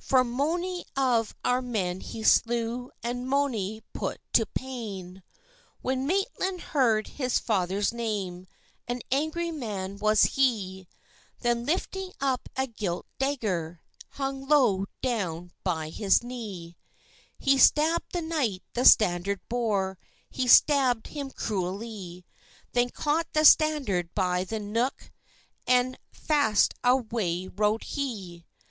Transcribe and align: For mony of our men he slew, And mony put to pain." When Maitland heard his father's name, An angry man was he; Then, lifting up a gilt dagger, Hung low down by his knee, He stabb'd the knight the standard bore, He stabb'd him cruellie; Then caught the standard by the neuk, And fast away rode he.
For 0.00 0.24
mony 0.24 0.86
of 0.96 1.34
our 1.44 1.60
men 1.60 2.00
he 2.00 2.22
slew, 2.22 2.90
And 3.02 3.28
mony 3.28 3.82
put 3.92 4.22
to 4.32 4.46
pain." 4.46 5.22
When 5.82 6.06
Maitland 6.06 6.62
heard 6.62 7.08
his 7.08 7.38
father's 7.38 7.92
name, 7.92 8.46
An 8.88 9.02
angry 9.10 9.50
man 9.50 9.98
was 9.98 10.22
he; 10.22 10.88
Then, 11.40 11.66
lifting 11.66 12.10
up 12.22 12.48
a 12.56 12.68
gilt 12.68 13.04
dagger, 13.18 13.82
Hung 14.12 14.48
low 14.48 14.86
down 15.02 15.52
by 15.62 15.90
his 15.90 16.22
knee, 16.24 16.78
He 17.38 17.58
stabb'd 17.58 18.12
the 18.14 18.22
knight 18.22 18.62
the 18.72 18.86
standard 18.86 19.46
bore, 19.50 19.98
He 20.30 20.46
stabb'd 20.48 21.08
him 21.08 21.30
cruellie; 21.30 22.24
Then 22.72 22.88
caught 22.88 23.30
the 23.34 23.44
standard 23.44 24.14
by 24.14 24.44
the 24.44 24.58
neuk, 24.58 25.10
And 25.66 25.98
fast 26.10 26.72
away 26.82 27.46
rode 27.48 27.84
he. 27.84 28.46